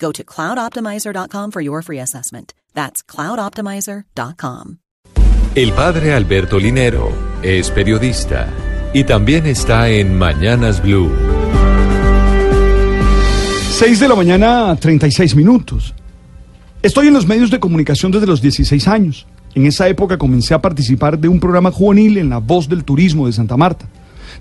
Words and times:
Go 0.00 0.12
to 0.12 0.24
cloudoptimizer.com 0.24 1.50
for 1.50 1.60
your 1.60 1.82
free 1.82 2.00
assessment. 2.00 2.54
That's 2.74 3.02
cloudoptimizer.com. 3.04 4.78
El 5.54 5.72
padre 5.72 6.14
Alberto 6.14 6.58
Linero 6.58 7.12
es 7.42 7.70
periodista 7.70 8.48
y 8.94 9.04
también 9.04 9.46
está 9.46 9.88
en 9.88 10.16
Mañanas 10.16 10.80
Blue. 10.80 11.10
6 13.72 14.00
de 14.00 14.08
la 14.08 14.14
mañana, 14.14 14.76
36 14.76 15.34
minutos. 15.34 15.94
Estoy 16.82 17.08
en 17.08 17.14
los 17.14 17.26
medios 17.26 17.50
de 17.50 17.58
comunicación 17.58 18.12
desde 18.12 18.26
los 18.26 18.40
16 18.40 18.88
años. 18.88 19.26
En 19.54 19.66
esa 19.66 19.88
época 19.88 20.18
comencé 20.18 20.54
a 20.54 20.62
participar 20.62 21.18
de 21.18 21.28
un 21.28 21.40
programa 21.40 21.72
juvenil 21.72 22.18
en 22.18 22.30
La 22.30 22.38
Voz 22.38 22.68
del 22.68 22.84
Turismo 22.84 23.26
de 23.26 23.32
Santa 23.32 23.56
Marta. 23.56 23.86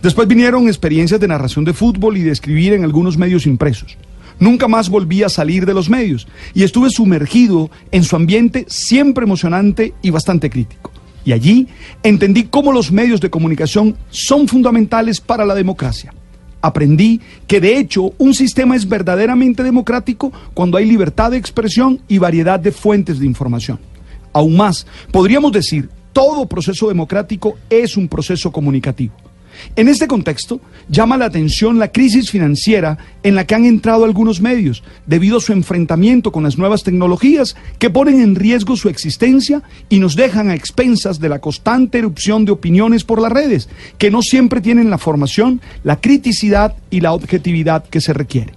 Después 0.02 0.28
vinieron 0.28 0.68
experiencias 0.68 1.20
de 1.20 1.28
narración 1.28 1.66
de 1.66 1.74
fútbol 1.74 2.18
y 2.18 2.22
de 2.22 2.32
escribir 2.32 2.74
en 2.74 2.84
algunos 2.84 3.18
medios 3.18 3.48
impresos. 3.48 3.98
Nunca 4.40 4.68
más 4.68 4.90
volví 4.90 5.24
a 5.24 5.30
salir 5.30 5.66
de 5.66 5.74
los 5.74 5.90
medios 5.90 6.28
y 6.54 6.64
estuve 6.64 6.90
sumergido 6.90 7.70
en 7.92 8.04
su 8.04 8.16
ambiente 8.16 8.66
siempre 8.68 9.26
emocionante 9.26 9.94
y 10.02 10.10
bastante 10.10 10.50
crítico. 10.50 10.92
Y 11.26 11.34
allí 11.34 11.68
entendí 12.04 12.46
cómo 12.46 12.72
los 12.72 12.92
medios 12.92 13.20
de 13.20 13.30
comunicación 13.30 13.98
son 14.10 14.48
fundamentales 14.48 15.20
para 15.20 15.46
la 15.46 15.56
democracia. 15.56 16.14
Aprendí 16.62 17.22
que 17.48 17.62
de 17.62 17.78
hecho 17.78 18.14
un 18.18 18.34
sistema 18.34 18.76
es 18.76 18.88
verdaderamente 18.88 19.64
democrático 19.64 20.32
cuando 20.54 20.78
hay 20.78 20.86
libertad 20.86 21.32
de 21.32 21.38
expresión 21.38 22.02
y 22.08 22.18
variedad 22.18 22.60
de 22.60 22.72
fuentes 22.72 23.20
de 23.20 23.26
información. 23.26 23.80
Aún 24.34 24.58
más, 24.58 24.86
podríamos 25.12 25.52
decir, 25.52 25.90
todo 26.14 26.48
proceso 26.48 26.88
democrático 26.88 27.58
es 27.70 27.96
un 27.96 28.08
proceso 28.08 28.52
comunicativo. 28.52 29.14
En 29.76 29.88
este 29.88 30.08
contexto, 30.08 30.62
llama 30.90 31.18
la 31.18 31.26
atención 31.26 31.80
la 31.80 31.92
crisis 31.92 32.32
financiera 32.32 32.98
en 33.24 33.36
la 33.36 33.46
que 33.46 33.56
han 33.56 33.66
entrado 33.66 34.06
algunos 34.06 34.42
medios 34.42 34.84
debido 35.06 35.38
a 35.38 35.42
su 35.42 35.54
enfrentamiento 35.54 36.32
con 36.32 36.44
las 36.44 36.58
nuevas 36.58 36.84
tecnologías 36.84 37.56
que 37.78 37.90
ponen 37.90 38.22
en 38.22 38.36
riesgo 38.36 38.76
su 38.76 38.90
existencia 38.90 39.62
y 39.90 40.00
nos 40.00 40.16
dejan 40.16 40.50
a 40.50 40.56
expensas 40.56 41.20
de 41.20 41.30
la 41.30 41.40
constante 41.40 42.00
erupción 42.00 42.46
de 42.46 42.52
opiniones 42.52 43.04
por 43.04 43.22
las 43.22 43.32
redes, 43.32 43.70
que 43.98 44.12
no 44.12 44.22
siempre 44.22 44.62
tienen 44.62 44.90
la 44.90 44.98
formación, 44.98 45.62
la 45.84 46.00
criticidad 46.00 46.76
y 46.90 47.02
la 47.02 47.14
objetividad 47.14 47.84
que 47.84 48.02
se 48.02 48.14
requiere. 48.14 48.54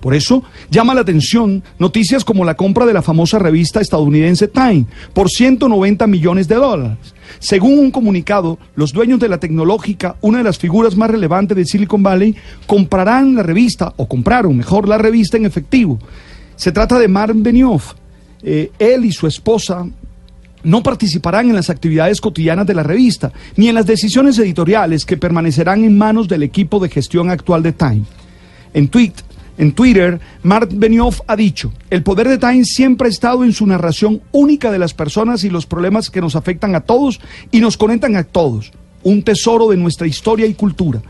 Por 0.00 0.14
eso 0.14 0.44
llama 0.70 0.94
la 0.94 1.00
atención 1.00 1.64
noticias 1.78 2.24
como 2.24 2.44
la 2.44 2.54
compra 2.54 2.86
de 2.86 2.92
la 2.92 3.02
famosa 3.02 3.38
revista 3.38 3.80
estadounidense 3.80 4.46
Time 4.46 4.86
por 5.12 5.30
190 5.30 6.06
millones 6.06 6.46
de 6.46 6.54
dólares. 6.54 7.15
Según 7.38 7.78
un 7.78 7.90
comunicado, 7.90 8.58
los 8.74 8.92
dueños 8.92 9.20
de 9.20 9.28
la 9.28 9.38
tecnológica, 9.38 10.16
una 10.20 10.38
de 10.38 10.44
las 10.44 10.58
figuras 10.58 10.96
más 10.96 11.10
relevantes 11.10 11.56
de 11.56 11.64
Silicon 11.64 12.02
Valley, 12.02 12.34
comprarán 12.66 13.34
la 13.34 13.42
revista, 13.42 13.92
o 13.96 14.08
compraron 14.08 14.56
mejor 14.56 14.88
la 14.88 14.98
revista 14.98 15.36
en 15.36 15.46
efectivo. 15.46 15.98
Se 16.56 16.72
trata 16.72 16.98
de 16.98 17.08
Mark 17.08 17.34
Benioff. 17.36 17.94
Eh, 18.42 18.70
él 18.78 19.04
y 19.04 19.12
su 19.12 19.26
esposa 19.26 19.86
no 20.62 20.82
participarán 20.82 21.48
en 21.48 21.54
las 21.54 21.70
actividades 21.70 22.20
cotidianas 22.20 22.66
de 22.66 22.74
la 22.74 22.82
revista, 22.82 23.32
ni 23.56 23.68
en 23.68 23.74
las 23.74 23.86
decisiones 23.86 24.38
editoriales 24.38 25.04
que 25.04 25.16
permanecerán 25.16 25.84
en 25.84 25.96
manos 25.96 26.26
del 26.26 26.42
equipo 26.42 26.80
de 26.80 26.88
gestión 26.88 27.30
actual 27.30 27.62
de 27.62 27.72
Time. 27.72 28.02
En 28.74 28.88
tweet, 28.88 29.12
en 29.58 29.72
Twitter, 29.72 30.20
Mark 30.42 30.68
Benioff 30.72 31.20
ha 31.26 31.36
dicho, 31.36 31.72
el 31.90 32.02
poder 32.02 32.28
de 32.28 32.38
Time 32.38 32.64
siempre 32.64 33.08
ha 33.08 33.10
estado 33.10 33.44
en 33.44 33.52
su 33.52 33.66
narración 33.66 34.20
única 34.32 34.70
de 34.70 34.78
las 34.78 34.94
personas 34.94 35.44
y 35.44 35.50
los 35.50 35.66
problemas 35.66 36.10
que 36.10 36.20
nos 36.20 36.36
afectan 36.36 36.74
a 36.74 36.82
todos 36.82 37.20
y 37.50 37.60
nos 37.60 37.76
conectan 37.76 38.16
a 38.16 38.24
todos, 38.24 38.72
un 39.02 39.22
tesoro 39.22 39.68
de 39.68 39.76
nuestra 39.76 40.06
historia 40.06 40.46
y 40.46 40.54
cultura. 40.54 41.00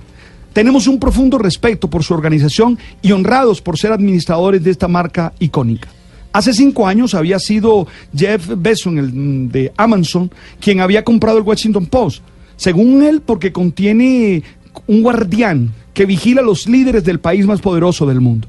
Tenemos 0.52 0.86
un 0.86 0.98
profundo 0.98 1.38
respeto 1.38 1.90
por 1.90 2.02
su 2.02 2.14
organización 2.14 2.78
y 3.02 3.12
honrados 3.12 3.60
por 3.60 3.78
ser 3.78 3.92
administradores 3.92 4.62
de 4.62 4.70
esta 4.70 4.88
marca 4.88 5.32
icónica. 5.38 5.88
Hace 6.32 6.52
cinco 6.52 6.86
años 6.86 7.14
había 7.14 7.38
sido 7.38 7.86
Jeff 8.14 8.48
Bezos 8.56 8.94
de 8.94 9.72
Amazon 9.76 10.30
quien 10.60 10.80
había 10.80 11.04
comprado 11.04 11.38
el 11.38 11.44
Washington 11.44 11.86
Post. 11.86 12.22
Según 12.56 13.02
él, 13.02 13.22
porque 13.22 13.52
contiene 13.52 14.42
un 14.86 15.02
guardián 15.02 15.72
que 15.96 16.04
vigila 16.04 16.42
a 16.42 16.44
los 16.44 16.68
líderes 16.68 17.04
del 17.04 17.20
país 17.20 17.46
más 17.46 17.62
poderoso 17.62 18.04
del 18.04 18.20
mundo. 18.20 18.46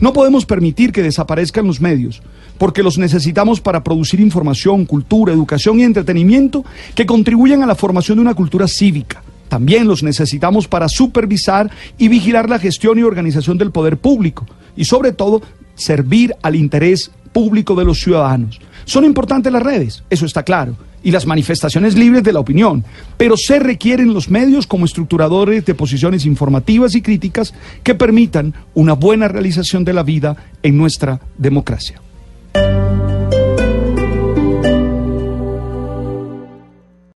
No 0.00 0.14
podemos 0.14 0.46
permitir 0.46 0.92
que 0.92 1.02
desaparezcan 1.02 1.66
los 1.66 1.78
medios, 1.78 2.22
porque 2.56 2.82
los 2.82 2.96
necesitamos 2.96 3.60
para 3.60 3.84
producir 3.84 4.18
información, 4.18 4.86
cultura, 4.86 5.34
educación 5.34 5.78
y 5.78 5.82
entretenimiento 5.82 6.64
que 6.94 7.04
contribuyan 7.04 7.62
a 7.62 7.66
la 7.66 7.74
formación 7.74 8.16
de 8.16 8.22
una 8.22 8.32
cultura 8.32 8.66
cívica. 8.66 9.22
También 9.50 9.86
los 9.86 10.02
necesitamos 10.02 10.68
para 10.68 10.88
supervisar 10.88 11.70
y 11.98 12.08
vigilar 12.08 12.48
la 12.48 12.58
gestión 12.58 12.98
y 12.98 13.02
organización 13.02 13.58
del 13.58 13.72
poder 13.72 13.98
público 13.98 14.46
y 14.74 14.86
sobre 14.86 15.12
todo 15.12 15.42
servir 15.74 16.34
al 16.40 16.56
interés 16.56 17.10
público 17.34 17.74
de 17.74 17.84
los 17.84 18.00
ciudadanos. 18.00 18.58
Son 18.86 19.04
importantes 19.04 19.52
las 19.52 19.62
redes, 19.62 20.02
eso 20.08 20.24
está 20.24 20.44
claro, 20.44 20.78
y 21.06 21.12
las 21.12 21.24
manifestaciones 21.24 21.96
libres 21.96 22.24
de 22.24 22.32
la 22.32 22.40
opinión, 22.40 22.84
pero 23.16 23.36
se 23.36 23.60
requieren 23.60 24.12
los 24.12 24.28
medios 24.28 24.66
como 24.66 24.86
estructuradores 24.86 25.64
de 25.64 25.72
posiciones 25.72 26.26
informativas 26.26 26.96
y 26.96 27.00
críticas 27.00 27.54
que 27.84 27.94
permitan 27.94 28.54
una 28.74 28.94
buena 28.94 29.28
realización 29.28 29.84
de 29.84 29.92
la 29.92 30.02
vida 30.02 30.36
en 30.64 30.76
nuestra 30.76 31.20
democracia. 31.38 32.00